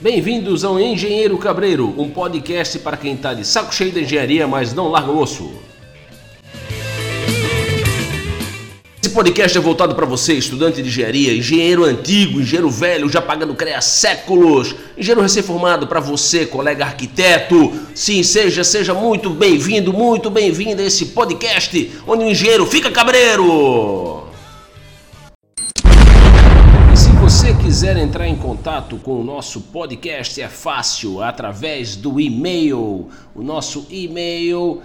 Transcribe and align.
Bem-vindos 0.00 0.62
ao 0.62 0.78
Engenheiro 0.78 1.36
Cabreiro, 1.38 1.92
um 1.98 2.08
podcast 2.08 2.78
para 2.78 2.96
quem 2.96 3.14
está 3.14 3.34
de 3.34 3.44
saco 3.44 3.74
cheio 3.74 3.90
da 3.90 4.00
engenharia, 4.00 4.46
mas 4.46 4.72
não 4.72 4.86
larga 4.86 5.10
o 5.10 5.18
osso. 5.18 5.50
Esse 9.02 9.12
podcast 9.12 9.58
é 9.58 9.60
voltado 9.60 9.96
para 9.96 10.06
você, 10.06 10.34
estudante 10.34 10.80
de 10.80 10.88
engenharia, 10.88 11.34
engenheiro 11.34 11.84
antigo, 11.84 12.40
engenheiro 12.40 12.70
velho, 12.70 13.08
já 13.08 13.20
pagando 13.20 13.56
CREA 13.56 13.78
há 13.78 13.80
séculos, 13.80 14.72
engenheiro 14.96 15.20
recém-formado 15.20 15.88
para 15.88 15.98
você, 15.98 16.46
colega 16.46 16.84
arquiteto. 16.84 17.72
Sim, 17.92 18.22
seja, 18.22 18.62
seja 18.62 18.94
muito 18.94 19.30
bem-vindo, 19.30 19.92
muito 19.92 20.30
bem-vindo 20.30 20.80
a 20.80 20.84
esse 20.84 21.06
podcast 21.06 21.90
onde 22.06 22.22
o 22.22 22.28
engenheiro 22.28 22.64
fica 22.66 22.88
cabreiro. 22.88 24.07
Entrar 28.00 28.28
em 28.28 28.36
contato 28.36 28.96
com 28.96 29.20
o 29.20 29.24
nosso 29.24 29.60
podcast, 29.60 30.40
é 30.40 30.48
fácil, 30.48 31.22
através 31.22 31.96
do 31.96 32.20
e-mail. 32.20 33.08
O 33.34 33.42
nosso 33.42 33.86
e-mail 33.90 34.82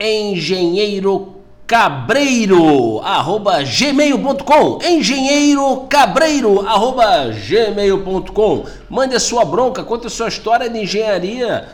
engenheiro 0.00 1.36
cabreiro 1.66 3.00
arroba 3.00 3.62
gmail.com 3.62 4.78
engenheiro 4.84 5.86
cabreiro 5.88 6.60
arroba 6.66 7.30
gmail.com 7.30 8.66
mande 8.90 9.14
a 9.14 9.20
sua 9.20 9.44
bronca 9.44 9.82
conte 9.82 10.06
a 10.06 10.10
sua 10.10 10.28
história 10.28 10.68
de 10.68 10.80
engenharia. 10.80 11.68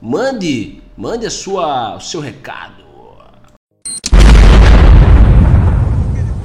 Mande 0.00 0.82
mande 0.96 1.26
a 1.26 1.30
sua 1.30 1.96
o 1.96 2.00
seu 2.00 2.20
recado 2.20 2.83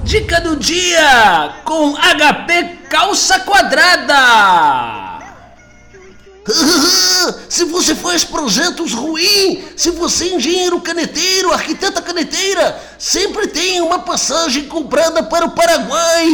dica 0.10 0.42
do 0.42 0.56
dia 0.56 1.62
com 1.64 1.94
HP 1.94 2.80
calça 2.90 3.42
quadrada 3.42 5.20
se 7.48 7.64
você 7.66 7.94
faz 7.94 8.24
projetos 8.24 8.92
ruins, 8.92 9.66
se 9.76 9.92
você 9.92 10.24
é 10.24 10.34
engenheiro 10.34 10.82
caneteiro, 10.82 11.54
arquiteta 11.54 12.02
caneteira, 12.02 12.82
sempre 12.98 13.46
tem 13.50 13.82
uma 13.82 14.00
passagem 14.00 14.66
comprada 14.66 15.22
para 15.22 15.46
o 15.46 15.52
Paraguai. 15.52 16.28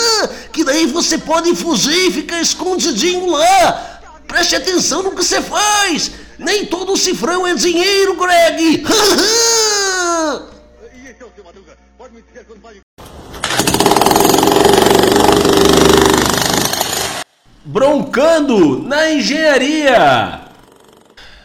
que 0.50 0.64
daí 0.64 0.86
você 0.86 1.18
pode 1.18 1.54
fugir 1.54 2.08
e 2.08 2.12
ficar 2.12 2.40
escondidinho 2.40 3.26
lá. 3.26 4.00
Preste 4.26 4.56
atenção 4.56 5.02
no 5.02 5.10
que 5.10 5.22
você 5.22 5.42
faz. 5.42 6.12
Nem 6.38 6.64
todo 6.64 6.96
cifrão 6.96 7.46
é 7.46 7.52
dinheiro, 7.54 8.16
Greg. 8.16 8.86
Broncando 17.72 18.82
na 18.82 19.10
engenharia. 19.12 20.42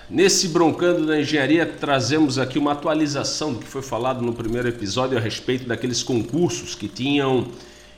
Nesse 0.09 0.49
Broncando 0.49 1.05
na 1.05 1.21
Engenharia, 1.21 1.65
trazemos 1.65 2.37
aqui 2.37 2.59
uma 2.59 2.73
atualização 2.73 3.53
do 3.53 3.59
que 3.59 3.65
foi 3.65 3.81
falado 3.81 4.21
no 4.21 4.33
primeiro 4.33 4.67
episódio 4.67 5.17
a 5.17 5.21
respeito 5.21 5.65
daqueles 5.65 6.03
concursos 6.03 6.75
que 6.75 6.89
tinham 6.89 7.47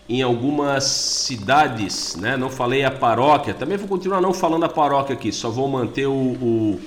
em 0.08 0.22
algumas 0.22 0.84
cidades, 0.84 2.18
né? 2.18 2.38
Não 2.38 2.52
falei 2.52 2.86
a 2.86 2.92
paróquia, 2.92 3.52
também 3.52 3.80
vou 3.80 3.88
continuar 3.88 4.22
não 4.22 4.32
falando 4.32 4.64
a 4.64 4.70
paróquia 4.70 5.16
aqui, 5.16 5.32
só 5.32 5.50
vou 5.50 5.68
manter 5.68 6.06
o, 6.06 6.14
o, 6.14 6.80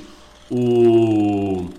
o, 0.48 1.70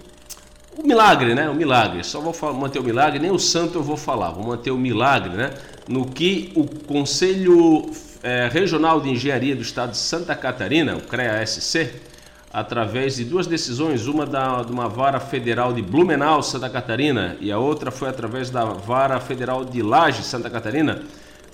o 0.77 0.83
milagre, 0.85 1.33
né? 1.33 1.49
O 1.49 1.55
milagre, 1.55 2.03
só 2.03 2.19
vou 2.19 2.53
manter 2.53 2.79
o 2.79 2.83
milagre, 2.83 3.17
nem 3.17 3.31
o 3.31 3.39
santo 3.39 3.77
eu 3.77 3.83
vou 3.83 3.95
falar, 3.95 4.31
vou 4.31 4.45
manter 4.45 4.71
o 4.71 4.77
milagre, 4.77 5.37
né? 5.37 5.53
No 5.87 6.05
que 6.07 6.51
o 6.55 6.65
Conselho 6.65 7.91
é, 8.21 8.47
Regional 8.51 9.01
de 9.01 9.09
Engenharia 9.09 9.55
do 9.55 9.61
Estado 9.61 9.91
de 9.91 9.97
Santa 9.97 10.33
Catarina, 10.33 10.95
o 10.95 11.01
CREA-SC, 11.01 11.91
através 12.53 13.15
de 13.15 13.25
duas 13.25 13.47
decisões, 13.47 14.07
uma 14.07 14.25
da, 14.25 14.61
de 14.61 14.71
uma 14.71 14.87
vara 14.87 15.19
federal 15.19 15.73
de 15.73 15.81
Blumenau, 15.81 16.41
Santa 16.41 16.69
Catarina, 16.69 17.35
e 17.41 17.51
a 17.51 17.57
outra 17.57 17.91
foi 17.91 18.07
através 18.07 18.49
da 18.49 18.63
vara 18.63 19.19
federal 19.19 19.65
de 19.65 19.81
Laje, 19.81 20.23
Santa 20.23 20.49
Catarina, 20.49 21.01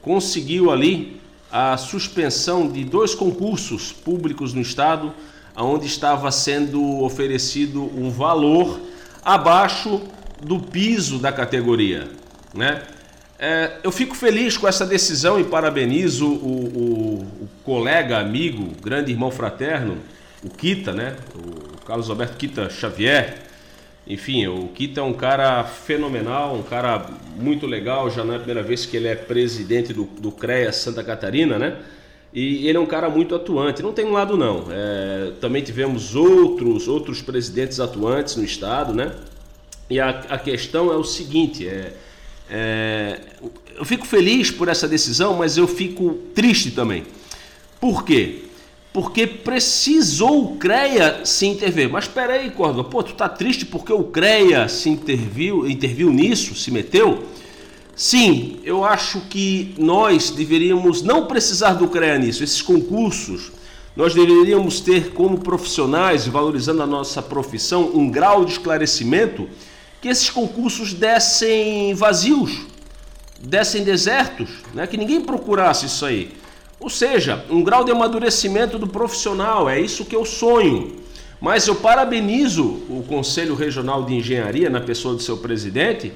conseguiu 0.01 0.69
ali 0.69 1.19
a 1.51 1.75
suspensão 1.77 2.67
de 2.67 2.83
dois 2.83 3.15
concursos 3.15 3.91
públicos 3.91 4.53
no 4.53 4.61
estado, 4.61 5.13
onde 5.55 5.87
estava 5.87 6.29
sendo 6.31 7.01
oferecido 7.01 7.81
um 7.97 8.11
valor 8.11 8.79
abaixo 9.23 10.01
do 10.41 10.59
piso 10.59 11.17
da 11.17 11.31
categoria, 11.31 12.07
né? 12.53 12.83
É, 13.39 13.77
eu 13.83 13.91
fico 13.91 14.13
feliz 14.15 14.57
com 14.57 14.67
essa 14.67 14.85
decisão 14.85 15.39
e 15.39 15.45
parabenizo 15.45 16.27
o, 16.27 16.35
o, 16.35 17.13
o, 17.43 17.49
colega, 17.63 18.17
amigo, 18.17 18.73
grande 18.83 19.11
irmão 19.11 19.31
fraterno, 19.31 19.97
o 20.43 20.49
Kita, 20.49 20.91
né? 20.91 21.15
O 21.33 21.85
Carlos 21.85 22.09
Alberto 22.09 22.35
Kita 22.35 22.69
Xavier. 22.69 23.37
Enfim, 24.05 24.45
o 24.47 24.67
Kita 24.67 24.99
é 24.99 25.03
um 25.03 25.13
cara 25.13 25.63
fenomenal, 25.63 26.53
um 26.53 26.63
cara 26.63 27.05
muito 27.37 27.65
legal. 27.65 28.09
Já 28.09 28.25
não 28.25 28.33
é 28.33 28.35
a 28.35 28.39
primeira 28.39 28.61
vez 28.61 28.85
que 28.85 28.97
ele 28.97 29.07
é 29.07 29.15
presidente 29.15 29.93
do, 29.93 30.03
do 30.03 30.31
CREA 30.31 30.73
Santa 30.73 31.01
Catarina, 31.01 31.57
né? 31.57 31.77
E 32.33 32.67
ele 32.67 32.77
é 32.77 32.81
um 32.81 32.85
cara 32.85 33.09
muito 33.09 33.33
atuante. 33.33 33.81
Não 33.81 33.93
tem 33.93 34.03
um 34.03 34.11
lado 34.11 34.35
não. 34.35 34.65
É, 34.69 35.31
também 35.39 35.63
tivemos 35.63 36.13
outros 36.13 36.89
outros 36.89 37.21
presidentes 37.21 37.79
atuantes 37.79 38.35
no 38.35 38.43
estado, 38.43 38.93
né? 38.93 39.13
E 39.89 39.97
a, 39.97 40.09
a 40.09 40.37
questão 40.37 40.91
é 40.91 40.97
o 40.97 41.05
seguinte: 41.05 41.65
é 41.65 41.93
é, 42.49 43.19
eu 43.75 43.85
fico 43.85 44.05
feliz 44.05 44.49
por 44.51 44.67
essa 44.67 44.87
decisão, 44.87 45.35
mas 45.35 45.55
eu 45.55 45.67
fico 45.67 46.15
triste 46.33 46.71
também. 46.71 47.03
Por 47.79 48.03
quê? 48.03 48.43
Porque 48.91 49.27
precisou 49.27 50.43
o 50.43 50.57
CREA 50.57 51.21
se 51.23 51.45
intervir. 51.45 51.89
Mas 51.89 52.05
espera 52.05 52.33
aí, 52.33 52.49
Córdoba, 52.49 52.89
pô, 52.89 53.03
tu 53.03 53.13
tá 53.13 53.29
triste 53.29 53.65
porque 53.65 53.93
o 53.93 54.03
CREA 54.05 54.67
se 54.67 54.89
interviu, 54.89 55.69
interviu 55.69 56.11
nisso, 56.11 56.55
se 56.55 56.71
meteu? 56.71 57.23
Sim, 57.95 58.59
eu 58.63 58.83
acho 58.83 59.21
que 59.29 59.75
nós 59.77 60.31
deveríamos 60.31 61.01
não 61.01 61.25
precisar 61.25 61.73
do 61.73 61.87
CREA 61.87 62.17
nisso. 62.17 62.43
Esses 62.43 62.61
concursos, 62.61 63.51
nós 63.95 64.13
deveríamos 64.13 64.79
ter 64.79 65.11
como 65.11 65.39
profissionais, 65.39 66.25
valorizando 66.25 66.81
a 66.81 66.87
nossa 66.87 67.21
profissão, 67.21 67.91
um 67.93 68.09
grau 68.09 68.43
de 68.43 68.53
esclarecimento 68.53 69.47
que 70.01 70.07
esses 70.07 70.29
concursos 70.29 70.93
dessem 70.93 71.93
vazios, 71.93 72.61
dessem 73.41 73.83
desertos, 73.83 74.49
né? 74.73 74.87
que 74.87 74.97
ninguém 74.97 75.21
procurasse 75.21 75.85
isso 75.85 76.05
aí. 76.05 76.33
Ou 76.79 76.89
seja, 76.89 77.45
um 77.49 77.61
grau 77.61 77.83
de 77.83 77.91
amadurecimento 77.91 78.79
do 78.79 78.87
profissional, 78.87 79.69
é 79.69 79.79
isso 79.79 80.05
que 80.05 80.15
eu 80.15 80.23
sonho. 80.23 80.97
Mas 81.41 81.67
eu 81.67 81.75
parabenizo 81.75 82.63
o 82.89 83.03
Conselho 83.07 83.55
Regional 83.55 84.03
de 84.03 84.13
Engenharia, 84.13 84.69
na 84.69 84.81
pessoa 84.81 85.15
do 85.15 85.21
seu 85.21 85.37
presidente, 85.37 86.11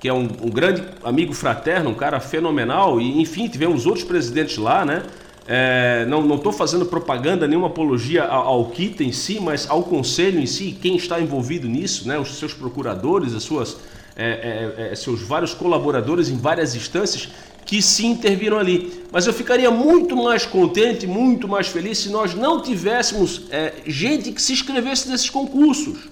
que 0.00 0.08
é 0.08 0.12
um, 0.12 0.28
um 0.42 0.50
grande 0.50 0.82
amigo 1.02 1.32
fraterno, 1.32 1.90
um 1.90 1.94
cara 1.94 2.20
fenomenal, 2.20 3.00
e 3.00 3.20
enfim, 3.20 3.48
tivemos 3.48 3.86
outros 3.86 4.04
presidentes 4.04 4.56
lá, 4.56 4.84
né? 4.84 5.02
É, 5.48 6.04
não 6.06 6.34
estou 6.34 6.52
fazendo 6.52 6.84
propaganda, 6.84 7.46
nenhuma 7.46 7.68
apologia 7.68 8.24
ao, 8.24 8.46
ao 8.48 8.70
KITA 8.70 9.04
em 9.04 9.12
si, 9.12 9.38
mas 9.40 9.70
ao 9.70 9.84
conselho 9.84 10.40
em 10.40 10.46
si, 10.46 10.76
quem 10.80 10.96
está 10.96 11.20
envolvido 11.20 11.68
nisso, 11.68 12.08
né, 12.08 12.18
os 12.18 12.36
seus 12.36 12.52
procuradores, 12.52 13.32
as 13.32 13.44
suas, 13.44 13.76
é, 14.16 14.72
é, 14.78 14.92
é, 14.92 14.94
seus 14.96 15.22
vários 15.22 15.54
colaboradores 15.54 16.28
em 16.28 16.36
várias 16.36 16.74
instâncias 16.74 17.28
que 17.64 17.80
se 17.80 18.06
interviram 18.06 18.58
ali. 18.58 19.04
Mas 19.12 19.26
eu 19.26 19.32
ficaria 19.32 19.70
muito 19.70 20.16
mais 20.16 20.44
contente, 20.44 21.06
muito 21.06 21.46
mais 21.46 21.68
feliz 21.68 21.98
se 21.98 22.08
nós 22.08 22.34
não 22.34 22.60
tivéssemos 22.60 23.42
é, 23.50 23.74
gente 23.86 24.32
que 24.32 24.42
se 24.42 24.52
inscrevesse 24.52 25.08
nesses 25.08 25.30
concursos, 25.30 26.08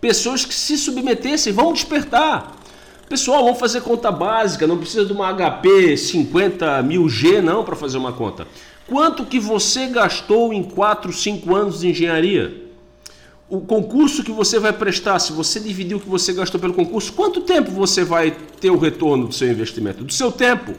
pessoas 0.00 0.44
que 0.44 0.54
se 0.54 0.78
submetessem, 0.78 1.52
vão 1.52 1.72
despertar. 1.72 2.61
Pessoal, 3.08 3.44
vamos 3.44 3.58
fazer 3.58 3.82
conta 3.82 4.10
básica, 4.10 4.66
não 4.66 4.78
precisa 4.78 5.04
de 5.04 5.12
uma 5.12 5.32
HP 5.32 5.96
50 5.96 6.82
mil 6.82 7.08
G 7.08 7.42
não 7.42 7.64
para 7.64 7.76
fazer 7.76 7.98
uma 7.98 8.12
conta. 8.12 8.46
Quanto 8.86 9.24
que 9.24 9.38
você 9.38 9.86
gastou 9.86 10.52
em 10.52 10.62
4, 10.62 11.12
5 11.12 11.54
anos 11.54 11.80
de 11.80 11.88
engenharia? 11.88 12.62
O 13.48 13.60
concurso 13.60 14.24
que 14.24 14.32
você 14.32 14.58
vai 14.58 14.72
prestar, 14.72 15.18
se 15.18 15.32
você 15.32 15.60
dividir 15.60 15.94
o 15.94 16.00
que 16.00 16.08
você 16.08 16.32
gastou 16.32 16.58
pelo 16.58 16.72
concurso, 16.72 17.12
quanto 17.12 17.42
tempo 17.42 17.70
você 17.70 18.02
vai 18.02 18.30
ter 18.60 18.70
o 18.70 18.78
retorno 18.78 19.28
do 19.28 19.34
seu 19.34 19.50
investimento? 19.50 20.04
Do 20.04 20.12
seu 20.12 20.32
tempo. 20.32 20.72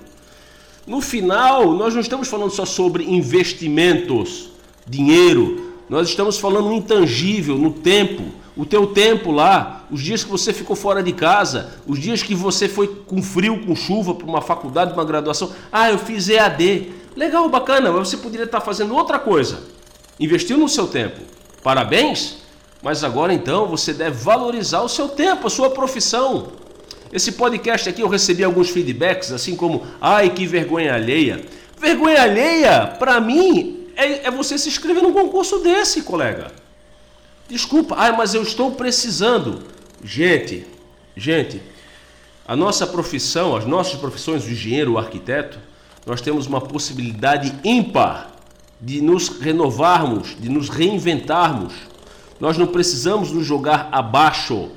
No 0.85 0.99
final, 0.99 1.71
nós 1.73 1.93
não 1.93 2.01
estamos 2.01 2.27
falando 2.27 2.49
só 2.49 2.65
sobre 2.65 3.03
investimentos, 3.03 4.49
dinheiro, 4.87 5.73
nós 5.87 6.09
estamos 6.09 6.39
falando 6.39 6.69
no 6.69 6.73
intangível, 6.73 7.57
no 7.57 7.71
tempo 7.71 8.23
o 8.55 8.65
teu 8.65 8.87
tempo 8.87 9.31
lá, 9.31 9.85
os 9.89 10.01
dias 10.01 10.23
que 10.23 10.29
você 10.29 10.53
ficou 10.53 10.75
fora 10.75 11.01
de 11.01 11.11
casa, 11.11 11.71
os 11.87 11.99
dias 11.99 12.21
que 12.21 12.35
você 12.35 12.67
foi 12.67 12.87
com 12.87 13.21
frio, 13.21 13.65
com 13.65 13.75
chuva 13.75 14.13
para 14.13 14.27
uma 14.27 14.41
faculdade, 14.41 14.93
uma 14.93 15.03
graduação. 15.03 15.51
Ah, 15.71 15.89
eu 15.89 15.97
fiz 15.97 16.29
EAD. 16.29 16.91
Legal, 17.15 17.47
bacana, 17.49 17.91
mas 17.91 18.09
você 18.09 18.17
poderia 18.17 18.45
estar 18.45 18.61
fazendo 18.61 18.95
outra 18.95 19.17
coisa. 19.17 19.61
Investiu 20.19 20.57
no 20.57 20.69
seu 20.69 20.87
tempo. 20.87 21.19
Parabéns, 21.63 22.37
mas 22.81 23.03
agora 23.03 23.33
então 23.33 23.67
você 23.67 23.93
deve 23.93 24.23
valorizar 24.23 24.81
o 24.81 24.89
seu 24.89 25.09
tempo, 25.09 25.47
a 25.47 25.49
sua 25.49 25.71
profissão. 25.71 26.51
Esse 27.11 27.31
podcast 27.33 27.89
aqui 27.89 28.01
eu 28.01 28.07
recebi 28.07 28.43
alguns 28.43 28.69
feedbacks, 28.69 29.31
assim 29.31 29.55
como, 29.55 29.83
ai 30.01 30.29
que 30.29 30.45
vergonha 30.45 30.93
alheia. 30.93 31.43
Vergonha 31.79 32.21
alheia, 32.21 32.95
para 32.99 33.19
mim, 33.19 33.87
é, 33.95 34.27
é 34.27 34.31
você 34.31 34.57
se 34.57 34.69
inscrever 34.69 35.01
num 35.01 35.13
concurso 35.13 35.59
desse, 35.59 36.01
colega. 36.01 36.62
Desculpa, 37.47 37.95
ah, 37.97 38.11
mas 38.13 38.33
eu 38.33 38.41
estou 38.41 38.71
precisando. 38.71 39.63
Gente, 40.03 40.65
gente, 41.15 41.61
a 42.47 42.55
nossa 42.55 42.85
profissão, 42.87 43.55
as 43.55 43.65
nossas 43.65 43.99
profissões, 43.99 44.45
o 44.45 44.49
engenheiro, 44.49 44.93
o 44.93 44.97
arquiteto, 44.97 45.59
nós 46.05 46.21
temos 46.21 46.47
uma 46.47 46.59
possibilidade 46.59 47.53
ímpar 47.63 48.31
de 48.79 49.01
nos 49.01 49.29
renovarmos, 49.39 50.35
de 50.39 50.49
nos 50.49 50.67
reinventarmos. 50.67 51.73
Nós 52.39 52.57
não 52.57 52.67
precisamos 52.67 53.31
nos 53.31 53.45
jogar 53.45 53.87
abaixo. 53.91 54.69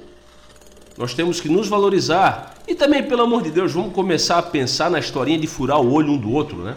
Nós 0.96 1.14
temos 1.14 1.40
que 1.40 1.48
nos 1.48 1.66
valorizar. 1.66 2.54
E 2.68 2.74
também, 2.74 3.02
pelo 3.02 3.22
amor 3.22 3.42
de 3.42 3.50
Deus, 3.50 3.72
vamos 3.72 3.92
começar 3.92 4.38
a 4.38 4.42
pensar 4.42 4.88
na 4.90 5.00
historinha 5.00 5.38
de 5.38 5.46
furar 5.46 5.80
o 5.80 5.92
olho 5.92 6.12
um 6.12 6.16
do 6.16 6.30
outro, 6.30 6.58
né? 6.58 6.76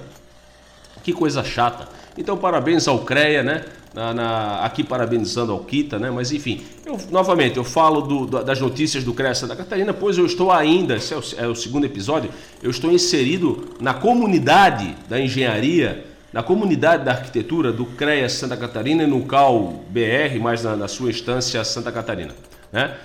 Que 1.03 1.13
coisa 1.13 1.43
chata. 1.43 1.87
Então, 2.17 2.37
parabéns 2.37 2.87
ao 2.87 2.99
CREA, 2.99 3.43
né? 3.43 3.63
Na, 3.93 4.13
na, 4.13 4.59
aqui 4.63 4.83
parabenizando 4.83 5.51
ao 5.51 5.59
Kita, 5.59 5.97
né? 5.97 6.11
Mas 6.11 6.31
enfim, 6.31 6.61
eu, 6.85 6.97
novamente, 7.09 7.57
eu 7.57 7.63
falo 7.63 8.01
do, 8.01 8.43
das 8.43 8.59
notícias 8.59 9.03
do 9.03 9.13
CREA 9.13 9.33
Santa 9.33 9.55
Catarina, 9.55 9.93
pois 9.93 10.17
eu 10.17 10.25
estou 10.27 10.51
ainda, 10.51 10.97
esse 10.97 11.11
é 11.11 11.17
o, 11.17 11.21
é 11.37 11.47
o 11.47 11.55
segundo 11.55 11.85
episódio, 11.85 12.29
eu 12.61 12.69
estou 12.69 12.91
inserido 12.91 13.69
na 13.79 13.95
comunidade 13.95 14.95
da 15.07 15.19
engenharia, 15.19 16.05
na 16.31 16.43
comunidade 16.43 17.03
da 17.03 17.13
arquitetura 17.13 17.71
do 17.71 17.85
CREA 17.85 18.29
Santa 18.29 18.55
Catarina 18.55 19.03
e 19.03 19.07
no 19.07 19.25
CAL 19.25 19.83
BR, 19.89 20.39
mais 20.39 20.63
na, 20.63 20.75
na 20.75 20.87
sua 20.87 21.09
instância 21.09 21.63
Santa 21.63 21.91
Catarina, 21.91 22.35
né? 22.71 22.95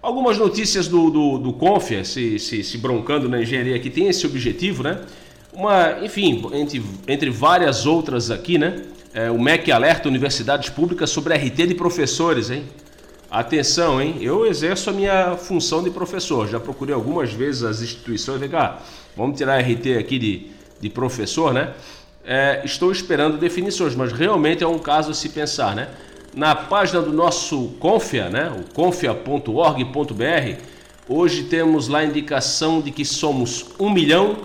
Algumas 0.00 0.38
notícias 0.38 0.86
do, 0.86 1.10
do, 1.10 1.38
do 1.38 1.52
Confia, 1.52 2.04
se, 2.04 2.38
se, 2.38 2.62
se 2.62 2.78
broncando 2.78 3.28
na 3.28 3.42
engenharia, 3.42 3.76
que 3.80 3.90
tem 3.90 4.06
esse 4.06 4.24
objetivo, 4.24 4.84
né? 4.84 5.00
Uma, 5.52 6.04
enfim, 6.04 6.44
entre, 6.52 6.82
entre 7.06 7.30
várias 7.30 7.86
outras 7.86 8.30
aqui, 8.30 8.58
né? 8.58 8.82
É, 9.14 9.30
o 9.30 9.40
MEC 9.40 9.72
alerta 9.72 10.08
universidades 10.08 10.68
públicas 10.68 11.10
sobre 11.10 11.34
RT 11.34 11.66
de 11.66 11.74
professores, 11.74 12.50
hein? 12.50 12.64
Atenção, 13.30 14.00
hein? 14.00 14.16
Eu 14.20 14.46
exerço 14.46 14.90
a 14.90 14.92
minha 14.92 15.36
função 15.36 15.82
de 15.82 15.90
professor. 15.90 16.46
Já 16.48 16.60
procurei 16.60 16.94
algumas 16.94 17.32
vezes 17.32 17.62
as 17.62 17.82
instituições. 17.82 18.38
Vem 18.38 18.48
cá, 18.48 18.78
vamos 19.16 19.36
tirar 19.36 19.58
RT 19.58 19.98
aqui 19.98 20.18
de, 20.18 20.46
de 20.80 20.90
professor, 20.90 21.52
né? 21.52 21.72
É, 22.24 22.60
estou 22.64 22.92
esperando 22.92 23.38
definições, 23.38 23.94
mas 23.94 24.12
realmente 24.12 24.62
é 24.62 24.68
um 24.68 24.78
caso 24.78 25.10
a 25.10 25.14
se 25.14 25.30
pensar, 25.30 25.74
né? 25.74 25.88
Na 26.34 26.54
página 26.54 27.00
do 27.00 27.12
nosso 27.12 27.68
Confia, 27.80 28.28
né? 28.28 28.52
O 28.54 28.74
confia.org.br, 28.74 30.62
hoje 31.08 31.44
temos 31.44 31.88
lá 31.88 32.00
a 32.00 32.04
indicação 32.04 32.82
de 32.82 32.90
que 32.90 33.04
somos 33.04 33.66
1 33.80 33.90
milhão 33.90 34.36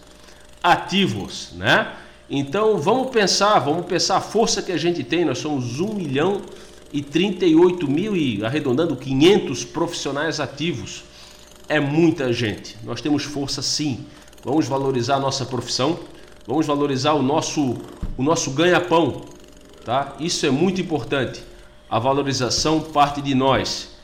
Ativos, 0.62 1.52
né? 1.54 1.94
Então 2.30 2.78
vamos 2.78 3.12
pensar, 3.12 3.60
vamos 3.60 3.86
pensar 3.86 4.18
a 4.18 4.22
força 4.22 4.62
que 4.62 4.74
a 4.74 4.78
gente 4.78 5.06
tem. 5.06 5.24
Nós 5.24 5.38
somos 5.38 5.80
1 5.80 5.94
milhão 5.94 6.42
e 6.92 7.02
38 7.02 7.90
mil 7.90 8.14
e 8.14 8.44
arredondando 8.44 8.94
500 8.98 9.64
profissionais 9.64 10.42
ativos. 10.42 11.06
É 11.70 11.80
muita 11.80 12.34
gente. 12.34 12.76
Nós 12.84 13.00
temos 13.00 13.24
força 13.24 13.62
sim. 13.62 14.06
Vamos 14.44 14.68
valorizar 14.68 15.16
a 15.16 15.20
nossa 15.20 15.46
profissão. 15.46 15.98
Vamos 16.46 16.68
valorizar 16.68 17.14
o 17.14 17.22
nosso 17.22 17.78
o 18.18 18.24
nosso 18.24 18.52
ganha-pão, 18.52 19.22
tá? 19.84 20.16
Isso 20.20 20.46
é 20.46 20.50
muito 20.50 20.82
importante. 20.82 21.42
A 21.90 22.00
valorização 22.00 22.82
parte 22.82 23.22
de 23.22 23.34
nós. 23.34 23.95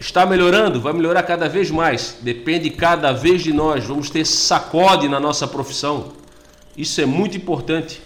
Está 0.00 0.24
melhorando? 0.24 0.80
Vai 0.80 0.94
melhorar 0.94 1.22
cada 1.24 1.46
vez 1.46 1.70
mais. 1.70 2.16
Depende 2.22 2.70
cada 2.70 3.12
vez 3.12 3.42
de 3.42 3.52
nós. 3.52 3.84
Vamos 3.84 4.08
ter 4.08 4.24
sacode 4.24 5.10
na 5.10 5.20
nossa 5.20 5.46
profissão. 5.46 6.12
Isso 6.74 7.02
é 7.02 7.06
muito 7.06 7.36
importante. 7.36 8.00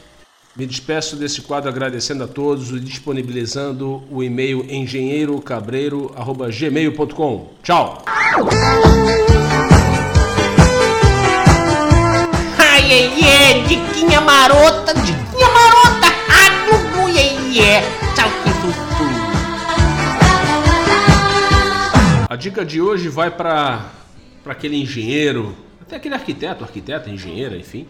Me 0.57 0.67
despeço 0.67 1.15
desse 1.15 1.43
quadro 1.43 1.71
agradecendo 1.71 2.25
a 2.25 2.27
todos 2.27 2.71
e 2.71 2.81
disponibilizando 2.81 4.03
o 4.11 4.25
e-mail 4.25 4.67
engenheirocabreiro.gmail.com. 4.69 7.51
Tchau! 7.63 8.03
Ai, 12.59 12.93
ai, 12.93 13.13
ai, 13.23 13.63
diquinha 13.69 14.21
marota, 14.21 14.95
diquinha 14.95 15.24
A 22.27 22.37
dica 22.37 22.65
de 22.65 22.81
hoje 22.81 23.11
vai 23.11 23.31
para 23.31 23.91
aquele 24.47 24.81
engenheiro, 24.81 25.55
até 25.83 25.97
aquele 25.97 26.15
arquiteto, 26.15 26.65
arquiteta, 26.65 27.11
engenheira, 27.11 27.55
enfim, 27.55 27.87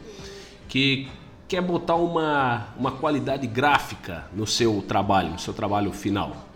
que 0.68 1.08
quer 1.46 1.62
botar 1.62 1.94
uma, 1.94 2.66
uma 2.76 2.90
qualidade 2.90 3.46
gráfica 3.46 4.24
no 4.34 4.44
seu 4.44 4.82
trabalho, 4.86 5.30
no 5.30 5.38
seu 5.38 5.54
trabalho 5.54 5.92
final. 5.92 6.48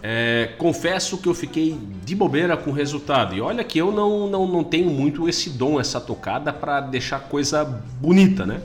É, 0.00 0.54
confesso 0.56 1.18
que 1.18 1.28
eu 1.28 1.34
fiquei 1.34 1.76
de 2.04 2.14
bobeira 2.14 2.56
com 2.56 2.70
o 2.70 2.72
resultado. 2.72 3.34
E 3.34 3.40
olha 3.40 3.64
que 3.64 3.78
eu 3.78 3.90
não, 3.90 4.28
não, 4.28 4.46
não 4.46 4.62
tenho 4.62 4.88
muito 4.88 5.28
esse 5.28 5.50
dom, 5.50 5.80
essa 5.80 6.00
tocada 6.00 6.52
para 6.52 6.80
deixar 6.80 7.18
coisa 7.22 7.64
bonita, 7.64 8.46
né? 8.46 8.62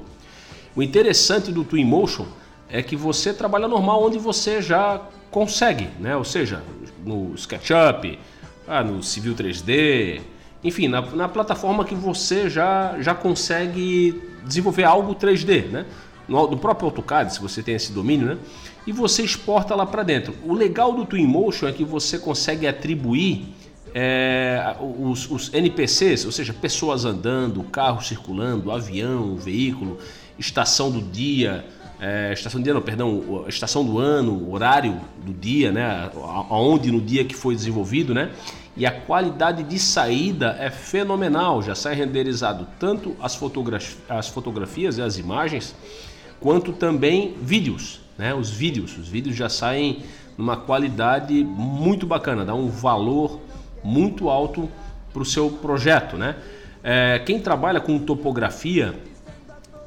O 0.75 0.81
interessante 0.81 1.51
do 1.51 1.63
Twinmotion 1.63 2.25
é 2.69 2.81
que 2.81 2.95
você 2.95 3.33
trabalha 3.33 3.67
normal 3.67 4.03
onde 4.03 4.17
você 4.17 4.61
já 4.61 5.01
consegue, 5.31 5.89
né? 5.99 6.15
Ou 6.15 6.23
seja, 6.23 6.63
no 7.05 7.33
SketchUp, 7.35 8.19
ah, 8.67 8.83
no 8.83 9.01
Civil 9.01 9.33
3D, 9.33 10.21
enfim, 10.63 10.87
na, 10.87 11.01
na, 11.01 11.29
plataforma 11.29 11.85
que 11.85 11.95
você 11.95 12.49
já, 12.49 12.99
já 12.99 13.15
consegue 13.15 14.21
desenvolver 14.43 14.83
algo 14.83 15.15
3D, 15.15 15.67
né? 15.67 15.85
No, 16.27 16.51
no 16.51 16.57
próprio 16.57 16.87
AutoCAD, 16.89 17.33
se 17.33 17.39
você 17.39 17.63
tem 17.63 17.75
esse 17.75 17.93
domínio, 17.93 18.27
né? 18.27 18.37
E 18.85 18.91
você 18.91 19.23
exporta 19.23 19.75
lá 19.75 19.85
para 19.85 20.03
dentro. 20.03 20.33
O 20.43 20.53
legal 20.53 20.93
do 20.93 21.05
Twinmotion 21.05 21.67
é 21.67 21.71
que 21.71 21.83
você 21.83 22.19
consegue 22.19 22.67
atribuir 22.67 23.47
é, 23.93 24.75
os, 24.99 25.29
os, 25.29 25.53
NPCs, 25.53 26.25
ou 26.25 26.31
seja, 26.31 26.53
pessoas 26.53 27.05
andando, 27.05 27.63
carro 27.63 28.01
circulando, 28.01 28.71
avião, 28.71 29.35
veículo, 29.35 29.97
estação 30.37 30.91
do 30.91 31.01
dia, 31.01 31.65
é, 31.99 32.31
estação 32.33 32.59
do 32.59 32.63
dia 32.63 32.73
não, 32.73 32.81
perdão, 32.81 33.45
estação 33.47 33.83
do 33.83 33.97
ano, 33.97 34.51
horário 34.51 34.99
do 35.23 35.33
dia, 35.33 35.71
né, 35.71 36.11
aonde 36.49 36.91
no 36.91 37.01
dia 37.01 37.25
que 37.25 37.35
foi 37.35 37.55
desenvolvido, 37.55 38.13
né, 38.13 38.31
e 38.75 38.85
a 38.85 38.91
qualidade 38.91 39.63
de 39.63 39.79
saída 39.79 40.55
é 40.59 40.69
fenomenal, 40.69 41.63
já 41.63 41.73
sai 41.73 41.95
renderizado 41.95 42.67
tanto 42.79 43.15
as, 43.19 43.35
fotografias, 43.35 43.97
as 44.07 44.27
fotografias 44.27 44.97
e 44.97 45.01
as 45.01 45.17
imagens, 45.17 45.75
quanto 46.39 46.71
também 46.71 47.35
vídeos, 47.41 47.99
né, 48.17 48.35
os 48.35 48.51
vídeos, 48.51 48.95
os 48.97 49.07
vídeos 49.07 49.35
já 49.35 49.49
saem 49.49 50.03
numa 50.37 50.55
qualidade 50.55 51.43
muito 51.43 52.05
bacana, 52.05 52.45
dá 52.45 52.53
um 52.53 52.67
valor 52.67 53.41
muito 53.87 54.29
alto 54.29 54.69
para 55.13 55.21
o 55.21 55.25
seu 55.25 55.49
projeto, 55.49 56.17
né? 56.17 56.35
É, 56.83 57.19
quem 57.25 57.39
trabalha 57.39 57.79
com 57.79 57.97
topografia 57.97 58.93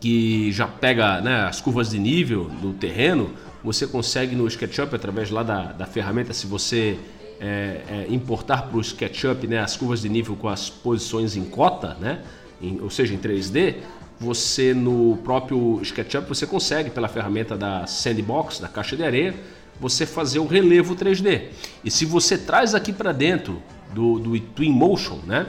que 0.00 0.50
já 0.50 0.66
pega 0.66 1.20
né, 1.20 1.42
as 1.42 1.60
curvas 1.60 1.90
de 1.90 1.98
nível 1.98 2.44
do 2.44 2.72
terreno, 2.72 3.30
você 3.62 3.86
consegue 3.86 4.34
no 4.34 4.46
SketchUp, 4.48 4.94
através 4.94 5.30
lá 5.30 5.42
da, 5.42 5.72
da 5.72 5.86
ferramenta, 5.86 6.32
se 6.32 6.46
você 6.46 6.98
é, 7.38 7.82
é, 7.88 8.06
importar 8.08 8.62
para 8.62 8.78
o 8.78 8.80
SketchUp 8.80 9.46
né, 9.46 9.58
as 9.58 9.76
curvas 9.76 10.00
de 10.00 10.08
nível 10.08 10.34
com 10.34 10.48
as 10.48 10.70
posições 10.70 11.36
em 11.36 11.44
cota, 11.44 11.94
né, 12.00 12.22
em, 12.60 12.80
ou 12.80 12.88
seja, 12.88 13.12
em 13.12 13.18
3D, 13.18 13.76
você 14.18 14.72
no 14.72 15.18
próprio 15.18 15.78
SketchUp 15.82 16.26
você 16.26 16.46
consegue 16.46 16.90
pela 16.90 17.08
ferramenta 17.08 17.56
da 17.56 17.86
Sandbox, 17.86 18.58
da 18.58 18.68
caixa 18.68 18.96
de 18.96 19.04
areia, 19.04 19.34
você 19.78 20.04
fazer 20.04 20.38
o 20.38 20.46
relevo 20.46 20.94
3D. 20.94 21.44
E 21.84 21.90
se 21.90 22.04
você 22.04 22.36
traz 22.36 22.74
aqui 22.74 22.92
para 22.92 23.12
dentro 23.12 23.62
do, 23.94 24.18
do 24.18 24.38
Twinmotion, 24.38 25.18
né, 25.26 25.46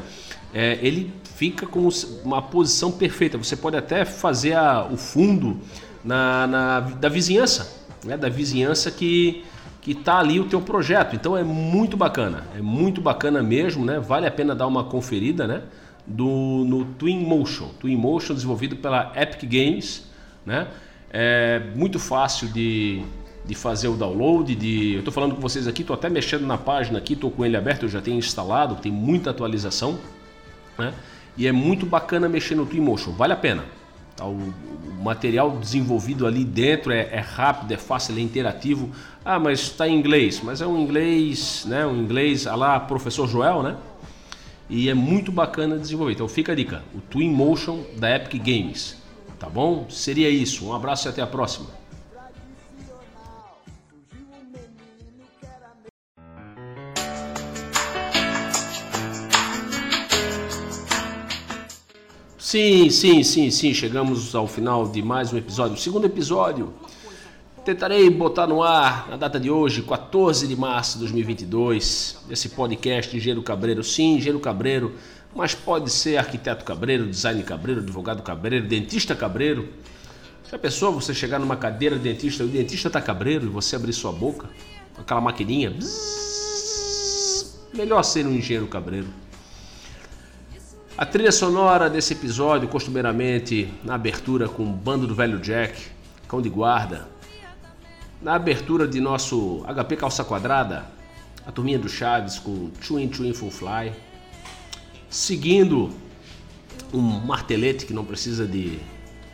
é, 0.54 0.80
ele 0.82 1.14
fica 1.36 1.66
com 1.66 1.88
uma 2.24 2.42
posição 2.42 2.92
perfeita. 2.92 3.38
Você 3.38 3.56
pode 3.56 3.78
até 3.78 4.06
fazer 4.06 4.54
a, 4.54 4.86
o 4.86 4.98
fundo 4.98 5.60
na, 6.04 6.48
na, 6.48 6.80
da 6.80 7.10
vizinhança, 7.10 7.86
né, 8.04 8.18
da 8.18 8.30
vizinhança 8.30 8.92
que 8.92 9.44
que 9.82 9.92
está 9.92 10.20
ali 10.20 10.40
o 10.40 10.46
teu 10.46 10.62
projeto. 10.62 11.16
Então 11.16 11.36
é 11.36 11.44
muito 11.44 11.98
bacana, 11.98 12.46
é 12.56 12.62
muito 12.62 13.02
bacana 13.02 13.42
mesmo, 13.42 13.84
né? 13.84 14.00
Vale 14.00 14.28
a 14.28 14.32
pena 14.32 14.54
dar 14.56 14.68
uma 14.68 14.84
conferida, 14.84 15.48
né? 15.48 15.64
Do, 16.06 16.64
no 16.68 16.86
Twinmotion, 16.86 17.70
Twinmotion 17.80 18.36
desenvolvido 18.36 18.76
pela 18.76 19.12
Epic 19.16 19.50
Games, 19.50 20.08
né? 20.46 20.68
É 21.12 21.60
muito 21.76 22.00
fácil 22.00 22.48
de, 22.48 23.04
de 23.46 23.56
fazer 23.56 23.88
o 23.88 23.96
download, 23.96 24.54
de... 24.56 24.94
Eu 24.94 25.00
estou 25.00 25.14
falando 25.14 25.36
com 25.36 25.42
vocês 25.42 25.68
aqui, 25.68 25.82
estou 25.82 25.94
até 25.94 26.10
mexendo 26.10 26.46
na 26.46 26.58
página 26.58 26.98
aqui, 26.98 27.14
estou 27.14 27.32
com 27.32 27.46
ele 27.46 27.58
aberto, 27.58 27.84
eu 27.84 27.90
já 27.90 28.02
tenho 28.02 28.18
instalado, 28.18 28.76
tem 28.76 28.92
muita 28.92 29.32
atualização, 29.32 30.00
né? 30.78 30.94
E 31.38 31.48
é 31.48 31.52
muito 31.52 31.86
bacana 31.86 32.28
mexer 32.28 32.56
no 32.56 32.66
Twinmotion, 32.66 33.14
vale 33.14 33.34
a 33.34 33.38
pena. 33.38 33.64
Tá? 34.16 34.26
O, 34.26 34.54
material 35.02 35.58
desenvolvido 35.58 36.28
ali 36.28 36.46
dentro 36.46 36.92
é, 36.92 37.10
é, 37.12 37.20
rápido, 37.20 37.72
é 37.72 37.78
fácil, 37.78 38.16
é 38.16 38.22
interativo. 38.22 38.92
Ah, 39.26 39.40
mas 39.40 39.62
está 39.62 39.88
em 39.88 39.98
inglês, 39.98 40.42
mas 40.44 40.62
é 40.62 40.68
um 40.68 40.80
inglês, 40.80 41.64
né? 41.66 41.86
Um 41.86 41.98
inglês 41.98 42.46
a 42.46 42.56
lá 42.56 42.80
professor 42.80 43.28
Joel, 43.28 43.64
né? 43.64 43.78
E 44.70 44.90
é 44.90 44.94
muito 44.94 45.32
bacana 45.32 45.78
desenvolver. 45.78 46.14
Então 46.14 46.28
fica 46.28 46.52
a 46.52 46.56
dica, 46.56 46.84
o 46.94 47.02
Twinmotion 47.02 47.84
da 47.98 48.16
Epic 48.16 48.42
Games, 48.44 48.96
tá 49.40 49.50
bom? 49.50 49.88
Seria 49.90 50.30
isso. 50.30 50.68
Um 50.68 50.74
abraço 50.74 51.08
e 51.08 51.10
até 51.10 51.22
a 51.22 51.28
próxima. 51.28 51.81
Sim, 62.51 62.89
sim, 62.89 63.24
sim, 63.24 63.50
sim. 63.50 63.74
Chegamos 63.74 64.36
ao 64.36 64.46
final 64.46 64.86
de 64.86 65.01
mais 65.01 65.31
um 65.31 65.38
episódio. 65.38 65.77
Segundo 65.77 66.03
episódio. 66.03 66.74
Tentarei 67.63 68.10
botar 68.10 68.46
no 68.46 68.62
ar 68.62 69.08
na 69.10 69.15
data 69.15 69.39
de 69.39 69.50
hoje, 69.50 69.81
14 69.84 70.46
de 70.50 70.55
março 70.58 70.96
de 70.96 71.00
2022, 71.00 72.17
esse 72.29 72.50
podcast 72.50 73.15
Engenheiro 73.15 73.41
Cabreiro. 73.41 73.81
Sim, 73.86 74.15
Engenheiro 74.15 74.41
Cabreiro, 74.41 74.93
mas 75.34 75.55
pode 75.55 75.89
ser 75.89 76.17
arquiteto 76.17 76.65
cabreiro, 76.65 77.08
design 77.08 77.41
cabreiro, 77.41 77.79
advogado 77.79 78.22
cabreiro, 78.22 78.67
dentista 78.67 79.15
cabreiro. 79.15 79.70
Já 80.51 80.60
pensou 80.60 80.91
você 80.91 81.13
chegar 81.13 81.39
numa 81.39 81.55
cadeira 81.55 81.96
de 81.96 82.03
dentista 82.03 82.43
e 82.43 82.48
o 82.48 82.50
dentista 82.50 82.89
tá 82.89 83.00
cabreiro 83.00 83.46
e 83.46 83.50
você 83.50 83.77
abrir 83.77 83.93
sua 83.93 84.12
boca 84.12 84.50
com 84.93 85.01
aquela 85.01 85.22
maquininha? 85.22 85.70
Bzzz, 85.70 86.01
melhor 87.74 88.03
ser 88.03 88.27
um 88.27 88.34
engenheiro 88.34 88.67
cabreiro. 88.67 89.08
A 91.01 91.05
trilha 91.08 91.31
sonora 91.31 91.89
desse 91.89 92.13
episódio, 92.13 92.70
costumeiramente 92.70 93.74
na 93.84 93.96
abertura 93.96 94.48
com 94.48 94.62
o 94.62 94.72
Bando 94.72 95.08
do 95.08 95.15
Velho 95.15 95.39
Jack, 95.39 95.88
Cão 96.27 96.39
de 96.39 96.48
Guarda. 96.48 97.10
Na 98.22 98.36
abertura 98.36 98.88
de 98.88 99.01
nosso 99.01 99.65
HP 99.65 99.96
Calça 99.96 100.24
Quadrada, 100.24 100.86
a 101.43 101.51
turminha 101.51 101.79
do 101.79 101.89
Chaves 101.89 102.38
com 102.38 102.70
Twin 102.86 103.08
Twin 103.08 103.34
Full 103.34 103.50
Fly. 103.50 103.93
Seguindo 105.10 105.89
um 106.93 107.01
martelete 107.01 107.88
que 107.88 107.96
não 107.96 108.05
precisa 108.05 108.46
de 108.46 108.77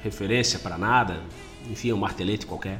referência 0.01 0.59
para 0.59 0.77
nada, 0.77 1.19
enfim, 1.69 1.89
é 1.89 1.93
um 1.93 1.97
martelete 1.97 2.45
qualquer. 2.45 2.79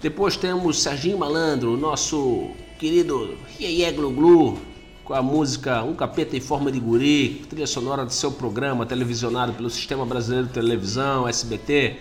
Depois 0.00 0.36
temos 0.36 0.80
Serginho 0.80 1.18
Malandro, 1.18 1.76
nosso 1.76 2.52
querido 2.78 3.36
Iê 3.58 3.90
Glu 3.90 4.12
Glu, 4.12 4.71
com 5.12 5.16
a 5.16 5.22
música 5.22 5.82
Um 5.82 5.94
Capeta 5.94 6.34
em 6.34 6.40
Forma 6.40 6.72
de 6.72 6.80
Guri, 6.80 7.44
trilha 7.46 7.66
sonora 7.66 8.02
do 8.02 8.12
seu 8.14 8.32
programa 8.32 8.86
televisionado 8.86 9.52
pelo 9.52 9.68
Sistema 9.68 10.06
Brasileiro 10.06 10.46
de 10.46 10.54
Televisão, 10.54 11.28
SBT, 11.28 11.98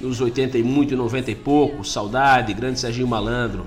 nos 0.00 0.20
80 0.20 0.58
e 0.58 0.64
muito, 0.64 0.96
90 0.96 1.30
e 1.30 1.36
pouco, 1.36 1.84
Saudade, 1.84 2.52
Grande 2.52 2.80
Serginho 2.80 3.06
Malandro. 3.06 3.64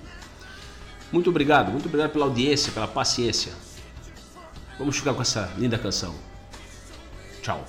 Muito 1.10 1.28
obrigado, 1.28 1.72
muito 1.72 1.86
obrigado 1.86 2.12
pela 2.12 2.26
audiência, 2.26 2.70
pela 2.70 2.86
paciência. 2.86 3.52
Vamos 4.78 4.96
ficar 4.96 5.12
com 5.12 5.22
essa 5.22 5.52
linda 5.58 5.76
canção. 5.76 6.14
Tchau. 7.42 7.66